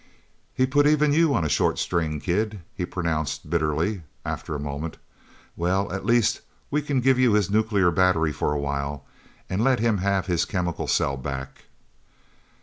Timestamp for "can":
6.81-7.01